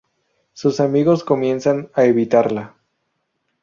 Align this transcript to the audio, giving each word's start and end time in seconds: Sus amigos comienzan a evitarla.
Sus 0.53 0.79
amigos 0.79 1.23
comienzan 1.23 1.91
a 1.93 2.05
evitarla. 2.05 2.75